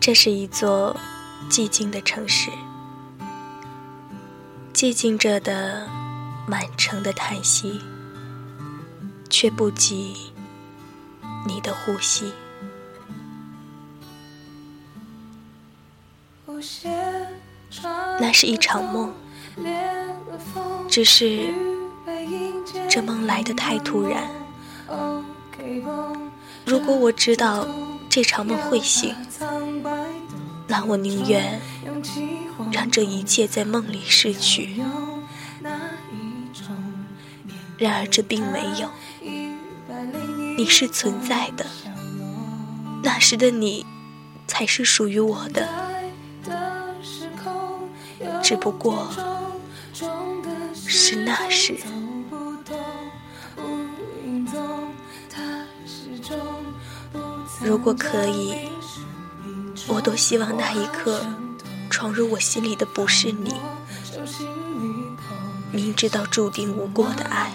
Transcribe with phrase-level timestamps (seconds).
[0.00, 0.96] 这是一座
[1.50, 2.50] 寂静的城市，
[4.72, 5.86] 寂静着的
[6.48, 7.78] 满城的叹息，
[9.28, 10.32] 却不及
[11.46, 12.32] 你的呼吸。
[18.18, 19.12] 那是一场梦，
[20.88, 21.52] 只是
[22.88, 24.26] 这梦来的太突然。
[26.64, 27.66] 如果我知道
[28.08, 29.14] 这场梦会醒，
[30.70, 31.60] 那我宁愿
[32.70, 34.80] 让这一切在梦里逝去。
[37.76, 38.88] 然而这并没有，
[40.56, 41.66] 你是存在的，
[43.02, 43.84] 那时的你
[44.46, 45.68] 才是属于我的。
[48.42, 49.08] 只不过
[50.74, 51.74] 是那时。
[57.60, 58.69] 如果可以，
[59.92, 61.20] 我多希望那一刻
[61.90, 63.54] 闯入我心里的不是你。
[65.72, 67.52] 明知道注定无果的爱，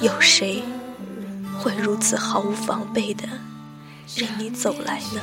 [0.00, 0.62] 有谁
[1.58, 3.26] 会如此毫无防备的
[4.14, 5.22] 任你走来呢？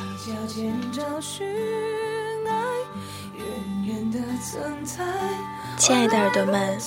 [5.76, 6.78] 亲爱的耳朵们，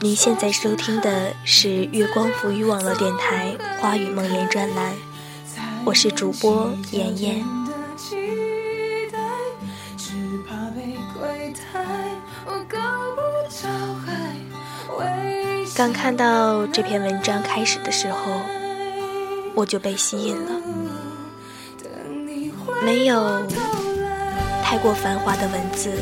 [0.00, 4.94] 您现在收听的是月光浮语网络电台《花语梦言》专栏。
[5.84, 7.57] 我是主播妍妍。
[15.78, 18.18] 刚看到这篇文章开始的时候，
[19.54, 20.50] 我就被吸引了。
[22.84, 23.40] 没有
[24.60, 25.92] 太过繁华的文字，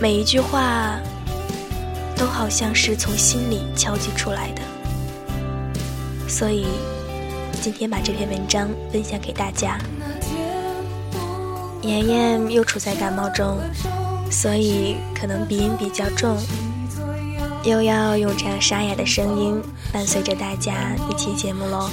[0.00, 0.98] 每一句话
[2.16, 4.62] 都好像是从心里敲击出来的，
[6.26, 6.66] 所以。
[7.60, 9.78] 今天把这篇文章分享给大家。
[11.82, 13.58] 妍妍又处在感冒中，
[14.30, 16.38] 所以可能鼻音比较重，
[17.62, 19.60] 又要用这样沙哑的声音
[19.92, 21.90] 伴随着大家一期节目喽。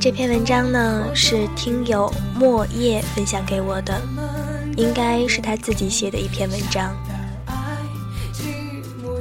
[0.00, 4.00] 这篇文章呢是听友莫叶分享给我的，
[4.76, 6.94] 应该是他自己写的一篇文章。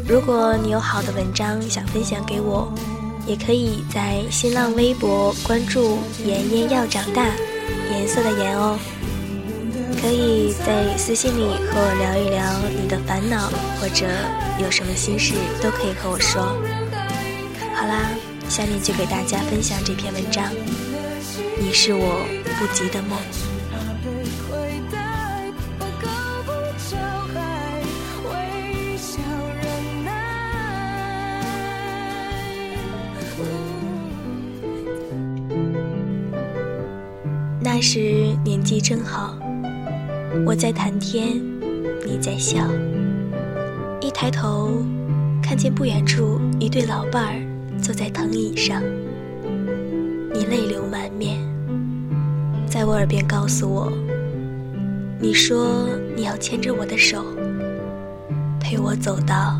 [0.07, 2.71] 如果你有好的文章想分享给我。
[3.27, 7.25] 也可以在新浪微博关注“妍妍要长大”，
[7.89, 8.77] 颜色的颜哦。
[10.05, 12.45] 可以在私信里和我聊一聊
[12.79, 13.49] 你的烦恼，
[13.81, 14.05] 或者
[14.61, 15.33] 有什么心事
[15.63, 16.43] 都可以和我说。
[17.73, 18.11] 好啦，
[18.47, 20.53] 下面就给大家分享这篇文章。
[21.59, 22.23] 你是我
[22.59, 23.17] 不及的梦。
[37.59, 39.35] 那时年纪正好，
[40.43, 41.39] 我在谈天，
[42.05, 42.67] 你在笑。
[44.01, 44.83] 一抬头，
[45.41, 47.35] 看见不远处一对老伴儿
[47.81, 48.81] 坐在藤椅上，
[50.33, 51.39] 你泪流满面，
[52.67, 53.91] 在我耳边告诉我
[55.21, 57.23] ：“你说你要牵着我的手，
[58.59, 59.59] 陪我走到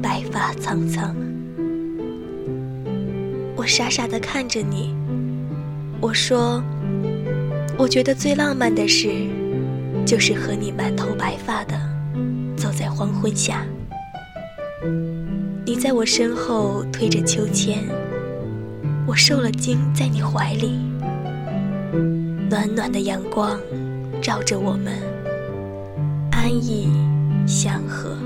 [0.00, 1.14] 白发苍苍。”
[3.54, 4.94] 我傻傻的看着你，
[6.00, 6.62] 我说。
[7.80, 9.08] 我觉得最浪漫的事，
[10.08, 11.78] 就是和你满头白发的
[12.56, 13.66] 走在黄昏下，
[15.66, 17.84] 你在我身后推着秋千，
[19.06, 20.78] 我受了惊在你怀里，
[22.48, 23.60] 暖暖的阳光
[24.22, 24.94] 照着我们，
[26.30, 26.90] 安逸
[27.46, 28.16] 祥和。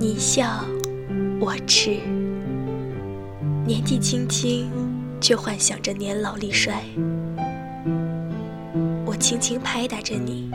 [0.00, 0.64] 你笑，
[1.38, 1.98] 我痴，
[3.66, 4.70] 年纪轻轻，
[5.20, 6.82] 却幻想着年老力衰。
[9.24, 10.50] 轻轻拍打着你，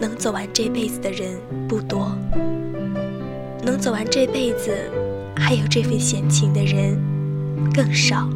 [0.00, 1.38] 能走完这辈子的人
[1.68, 2.10] 不多，
[3.62, 4.74] 能走完这辈子
[5.36, 6.98] 还有这份闲情的人
[7.74, 8.26] 更少。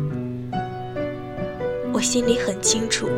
[1.90, 3.08] 我心里很清楚，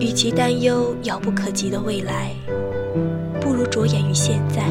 [0.00, 2.30] 与其担忧遥不可及的未来，
[3.38, 4.62] 不如着眼于现在，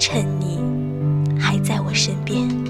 [0.00, 0.58] 趁你
[1.38, 2.63] 还在我身边。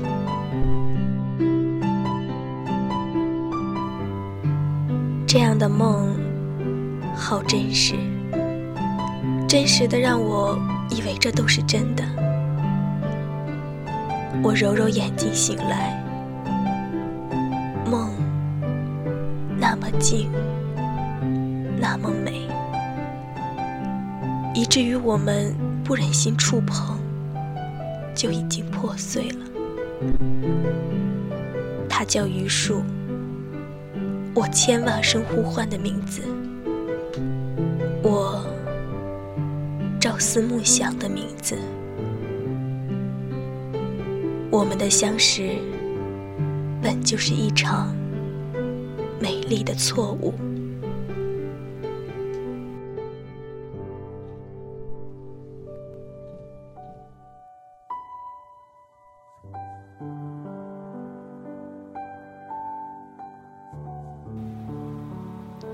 [5.34, 6.14] 这样的梦，
[7.16, 7.96] 好真实，
[9.48, 10.56] 真实的让我
[10.90, 12.04] 以为这都是真的。
[14.44, 16.00] 我揉揉眼睛醒来，
[17.84, 18.12] 梦
[19.58, 20.31] 那么静，
[21.81, 22.48] 那么美，
[24.54, 25.52] 以至于我们
[25.82, 26.96] 不忍心触碰，
[28.14, 29.44] 就已经破碎了。
[31.88, 32.84] 他叫榆树，
[34.36, 36.20] 我千万声呼唤的名字，
[38.02, 38.44] 我
[40.00, 41.56] 朝思暮想的名字。
[44.50, 45.50] 我们的相识，
[46.82, 47.94] 本就是一场
[49.20, 50.34] 美丽的错误。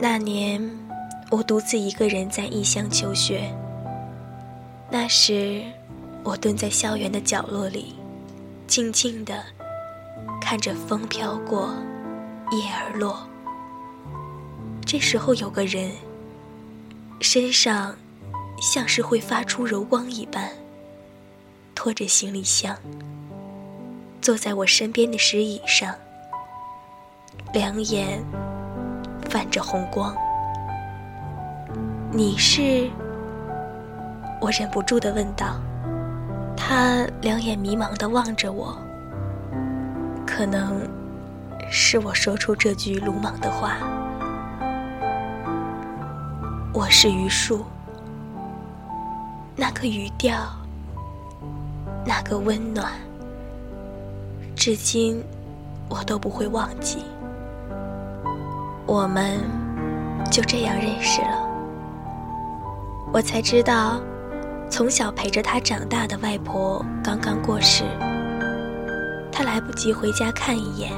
[0.02, 0.58] 那年，
[1.31, 3.55] 我独自一个人在异乡求学。
[4.91, 5.62] 那时，
[6.25, 7.94] 我蹲在校园的角落里，
[8.67, 9.44] 静静地
[10.41, 11.75] 看着风飘过，
[12.50, 13.29] 叶儿落。
[14.87, 15.93] 这时候，有个人
[17.20, 17.94] 身上
[18.58, 20.50] 像是会发出柔光一般，
[21.75, 22.75] 拖着行李箱，
[24.23, 25.94] 坐在我身边的石椅上，
[27.53, 28.25] 两眼。
[29.31, 30.12] 泛着红光，
[32.11, 32.91] 你是？
[34.41, 35.61] 我忍不住的问道。
[36.56, 38.77] 他两眼迷茫的望着我，
[40.27, 40.81] 可能
[41.71, 43.77] 是我说出这句鲁莽的话。
[46.75, 47.65] 我是榆树，
[49.55, 50.35] 那个语调，
[52.05, 52.91] 那个温暖，
[54.56, 55.23] 至今
[55.88, 57.05] 我都不会忘记。
[58.90, 59.38] 我们
[60.32, 61.48] 就这样认识了。
[63.12, 64.00] 我才知道，
[64.69, 67.84] 从小陪着他长大的外婆刚刚过世，
[69.31, 70.90] 他来不及回家看一眼。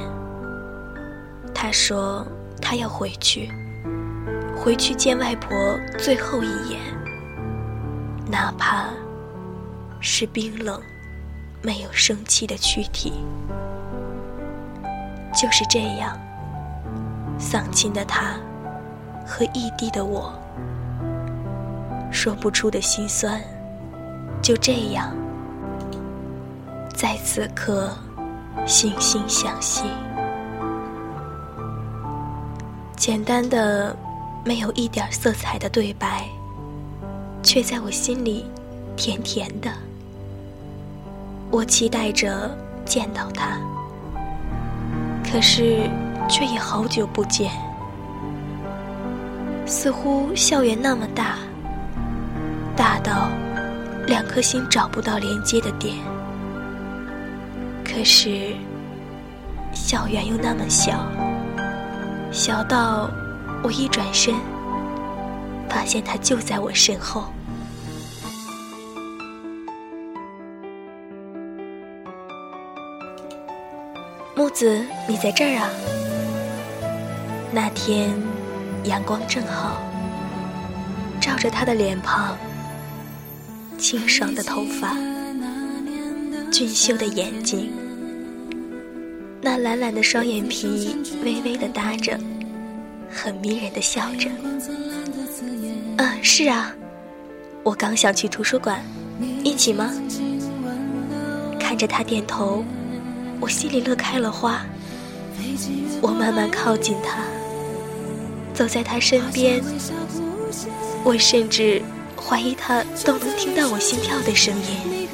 [1.53, 2.25] 他说
[2.59, 3.51] 他要回去，
[4.57, 5.55] 回去见外婆
[5.99, 6.79] 最后一眼，
[8.25, 8.87] 哪怕
[9.99, 10.81] 是冰冷、
[11.61, 13.13] 没有生气的躯体。
[15.31, 16.17] 就是这样。
[17.37, 18.35] 丧亲的他，
[19.25, 20.33] 和异地的我，
[22.11, 23.41] 说不出的心酸，
[24.41, 25.11] 就这样，
[26.95, 27.91] 在此刻，
[28.65, 29.83] 惺惺相惜。
[32.95, 33.95] 简单的，
[34.45, 36.25] 没有一点色彩的对白，
[37.41, 38.45] 却在我心里
[38.95, 39.69] 甜甜的。
[41.51, 42.49] 我期待着
[42.85, 43.59] 见到他，
[45.23, 45.89] 可是。
[46.29, 47.51] 却已好久不见，
[49.65, 51.37] 似乎校园那么大，
[52.75, 53.29] 大到
[54.07, 55.95] 两颗心找不到连接的点。
[57.83, 58.55] 可是，
[59.73, 61.05] 校园又那么小，
[62.31, 63.09] 小到
[63.61, 64.33] 我一转身，
[65.69, 67.25] 发现他就在我身后。
[74.35, 75.69] 木子，你在这儿啊？
[77.55, 78.11] 那天，
[78.85, 79.79] 阳光正好，
[81.21, 82.35] 照着他的脸庞，
[83.77, 84.97] 清爽的头发，
[86.51, 87.71] 俊秀的眼睛，
[89.39, 92.19] 那懒懒的双眼皮微微的搭着，
[93.07, 94.27] 很迷人的笑着。
[95.97, 96.73] 嗯，是啊，
[97.61, 98.83] 我刚想去图书馆，
[99.43, 99.93] 一起吗？
[101.59, 102.65] 看着他点头，
[103.39, 104.65] 我心里乐开了花。
[106.01, 107.23] 我慢慢靠近他。
[108.53, 109.61] 走在他身边，
[111.03, 111.81] 我甚至
[112.15, 115.07] 怀疑他都能听到我心跳的声音。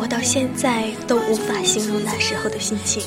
[0.00, 3.02] 我到现在都无法形容那时候的心情，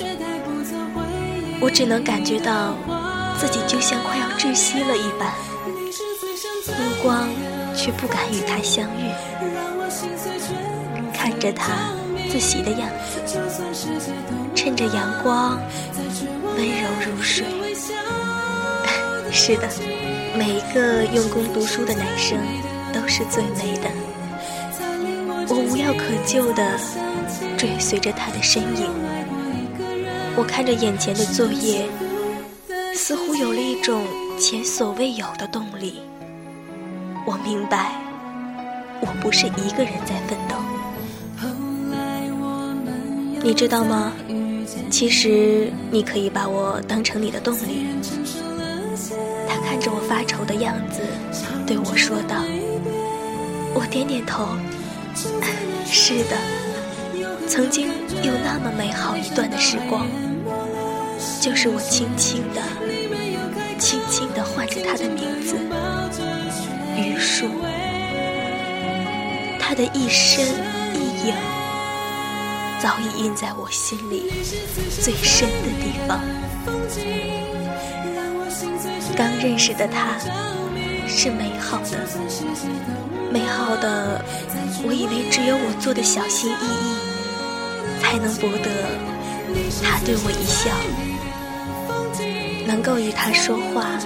[1.62, 2.76] 我只能感觉到
[3.40, 5.32] 自己就像快要窒息了一般，
[6.68, 7.30] 目光
[7.76, 9.10] 却不敢与他相遇，
[11.14, 11.94] 看着他
[12.30, 13.40] 自习的样子，
[14.54, 15.58] 趁着阳光。
[16.62, 17.44] 温柔如水。
[19.32, 19.68] 是的，
[20.38, 22.38] 每一个用功读书的男生
[22.94, 23.90] 都是最美的。
[25.50, 26.80] 我无药可救地
[27.58, 28.92] 追随着他的身影。
[30.36, 31.90] 我看着眼前的作业，
[32.94, 34.06] 似乎有了一种
[34.40, 36.04] 前所未有的动力。
[37.26, 37.92] 我明白，
[39.00, 40.56] 我不是一个人在奋斗。
[43.42, 44.14] 你知道吗？
[44.90, 47.88] 其实你可以把我当成你的动力。
[49.48, 51.02] 他看着我发愁的样子，
[51.66, 52.44] 对我说道。
[53.74, 54.48] 我点点头。
[55.86, 56.38] 是的，
[57.48, 57.88] 曾经
[58.24, 60.08] 有那么美好一段的时光，
[61.42, 62.62] 就是我轻轻的、
[63.78, 65.56] 轻轻的唤着他的名字——
[66.96, 67.48] 榆树。
[69.60, 70.46] 他的一身
[70.96, 71.61] 一影。
[72.82, 74.32] 早已印在我心里
[75.02, 76.20] 最深的地方。
[79.16, 80.18] 刚认识的他
[81.08, 82.08] 是美好的，
[83.32, 84.26] 美好的，
[84.84, 88.70] 我以为只有我做的小心翼翼，才能博得
[89.84, 90.72] 他对我一笑。
[92.66, 94.00] 能够与他说话，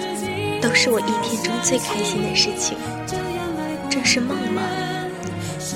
[0.60, 2.76] 都是我一天中最开心的事情。
[3.88, 4.62] 这是梦吗？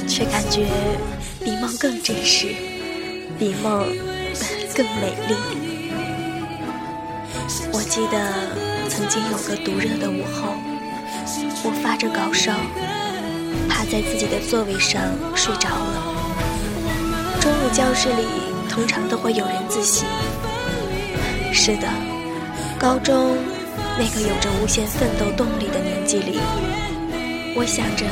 [0.07, 0.67] 却感觉
[1.43, 2.55] 比梦更真实，
[3.41, 3.87] 比梦
[4.77, 5.35] 更美丽。
[7.73, 8.21] 我记得
[8.91, 10.53] 曾经有个毒热的午后，
[11.65, 12.53] 我发着高烧，
[13.67, 15.01] 趴在自己的座位上
[15.35, 16.15] 睡着了。
[17.41, 18.27] 中午教室里
[18.69, 20.05] 通常都会有人自习。
[21.51, 21.89] 是的，
[22.79, 23.39] 高中
[23.99, 26.39] 那个有着无限奋斗动力的年纪里，
[27.57, 28.05] 我想着。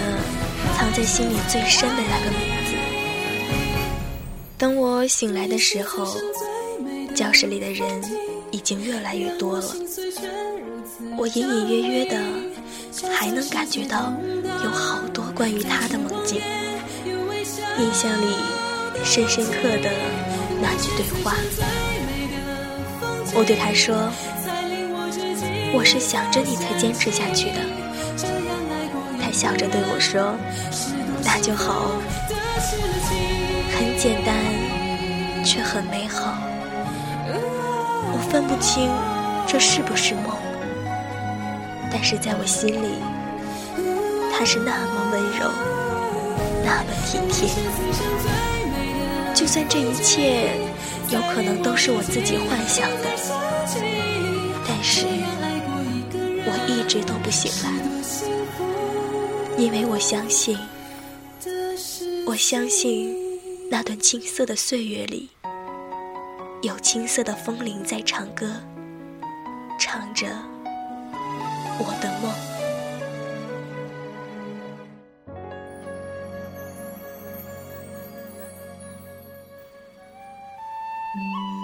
[0.76, 2.67] 藏在心里最深的那个名字。
[4.58, 6.04] 等我醒来的时候，
[7.14, 7.88] 教室里的人
[8.50, 9.72] 已经越来越多了。
[11.16, 12.20] 我隐隐约约的
[13.14, 14.12] 还能感觉到
[14.64, 16.40] 有好多关于他的梦境。
[17.78, 18.26] 印象里
[19.04, 19.90] 深深刻的
[20.60, 21.36] 那句对话，
[23.34, 23.94] 我对他说
[25.72, 27.60] ：“我是想着你才坚持下去的。”
[29.22, 30.34] 他笑着对我说
[31.24, 31.92] ：“那就好，
[33.78, 34.34] 很简单，
[35.44, 36.36] 却很美好。
[38.10, 38.90] 我分不清
[39.46, 40.36] 这是不是梦，
[41.92, 42.98] 但是在我心里，
[44.36, 45.48] 他是那么温柔，
[46.64, 47.48] 那么体贴。
[49.32, 50.50] 就算这一切
[51.10, 53.06] 有可能都是我自己幻想的，
[54.66, 55.06] 但是
[56.44, 57.70] 我一直都不醒来。”
[59.56, 60.58] 因为我相信，
[62.26, 63.14] 我相信
[63.70, 65.28] 那段青涩的岁月里，
[66.62, 68.46] 有青涩的风铃在唱歌，
[69.78, 70.26] 唱着
[71.78, 72.32] 我的梦。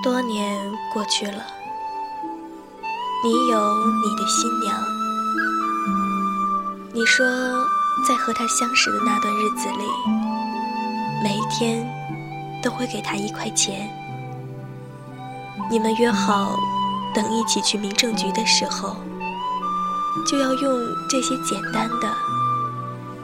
[0.02, 0.60] 多年
[0.92, 1.46] 过去了，
[3.24, 4.84] 你有你的新娘，
[6.92, 7.24] 你说。
[8.06, 10.33] 在和他相识的那段日子里，
[11.24, 11.82] 每一天
[12.62, 13.88] 都会给他一块钱。
[15.70, 16.54] 你们约好，
[17.14, 18.94] 等一起去民政局的时候，
[20.30, 20.78] 就要用
[21.08, 22.14] 这些简单的、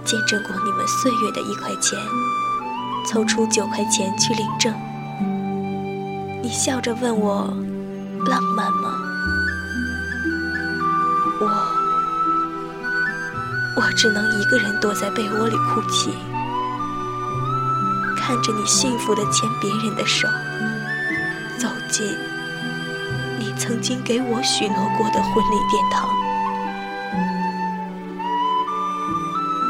[0.03, 1.99] 见证过你们岁月的一块钱，
[3.07, 4.75] 凑出九块钱去领证。
[6.43, 7.53] 你笑着问我
[8.27, 8.99] ：“浪漫吗？”
[11.39, 11.77] 我。
[13.77, 16.15] 我只能一个人躲在被窝里哭泣，
[18.31, 20.29] 看着你幸福的牵别人的手，
[21.59, 22.17] 走进
[23.41, 26.09] 你曾经给我许诺过的婚礼殿堂。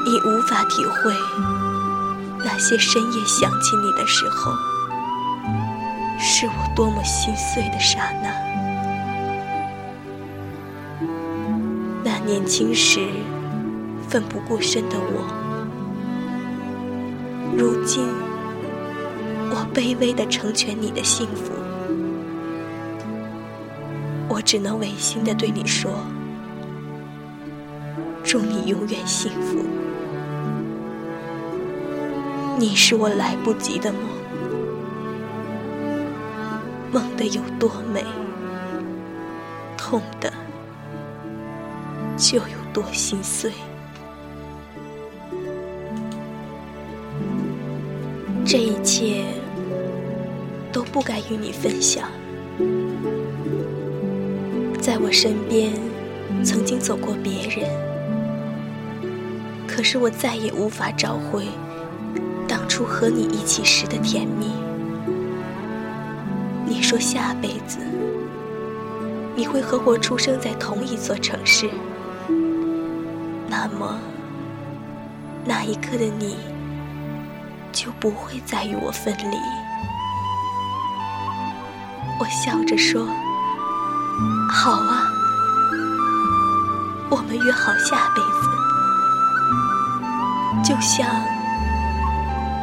[0.04, 1.16] 你无法体会
[2.44, 4.52] 那些深夜想起你的时候，
[6.18, 8.30] 是我多么心碎的刹那。
[12.04, 13.08] 那年轻时。
[14.10, 15.24] 奋不顾身的我，
[17.56, 18.08] 如今
[19.52, 21.52] 我卑微的成全你的幸福，
[24.28, 25.90] 我只能违心的对你说：
[28.22, 29.58] 祝你永远幸福。
[32.56, 34.02] 你是我来不及的梦，
[36.92, 38.04] 梦的有多美，
[39.76, 40.32] 痛的
[42.16, 43.52] 就有多心碎。
[48.52, 49.22] 这一切
[50.72, 52.10] 都不该与你分享。
[54.80, 55.72] 在我身边，
[56.42, 57.70] 曾经走过别人，
[59.68, 61.46] 可是我再也无法找回
[62.48, 64.46] 当初和你一起时的甜蜜。
[66.66, 67.78] 你说下辈子
[69.36, 71.70] 你会和我出生在同一座城市，
[73.48, 73.96] 那么
[75.44, 76.34] 那一刻的你。
[77.72, 79.36] 就不会再与我分离。
[82.18, 83.06] 我笑着说
[84.52, 85.06] ：“好啊，
[87.10, 88.48] 我们约好下辈子，
[90.62, 91.06] 就像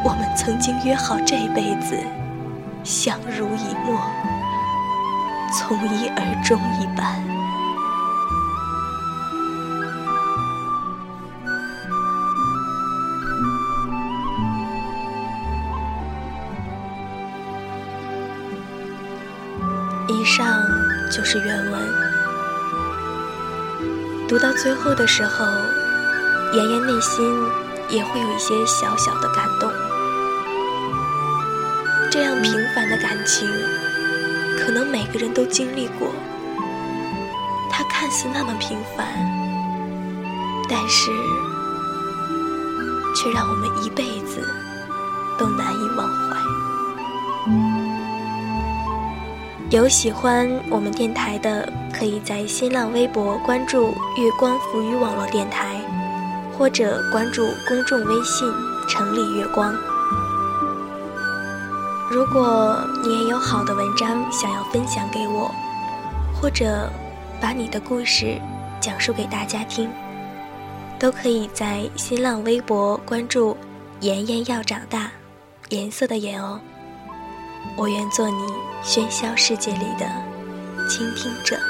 [0.03, 1.97] 我们曾经约好这辈子
[2.83, 3.99] 相濡以沫、
[5.51, 7.21] 从一而终一般。”
[21.09, 21.81] 就是原文。
[24.27, 25.45] 读到最后的时候，
[26.53, 27.25] 妍妍内心
[27.89, 29.71] 也会有一些小小的感动。
[32.11, 33.49] 这样平凡的感情，
[34.59, 36.13] 可能每个人都经历过。
[37.69, 39.07] 它看似那么平凡，
[40.69, 41.11] 但是
[43.15, 44.41] 却让我们一辈子
[45.37, 47.76] 都难以忘怀。
[49.69, 55.81] 有喜欢我们电台的，可以在新浪微博关注“月光浮语网络电台”，
[56.57, 58.49] 或者关注公众微信
[58.87, 59.75] “城里月光”。
[62.09, 65.51] 如果你也有好的文章想要分享给我，
[66.39, 66.89] 或者
[67.41, 68.39] 把你的故事
[68.79, 69.89] 讲述给大家听，
[70.97, 73.57] 都可以在新浪微博关注
[73.99, 75.11] “妍妍要长大”，
[75.71, 76.57] 颜色的颜哦。
[77.75, 78.43] 我愿做你
[78.83, 80.05] 喧嚣世界里的
[80.89, 81.66] 倾听者。